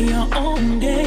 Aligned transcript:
your 0.00 0.28
own 0.34 0.78
day. 0.78 0.99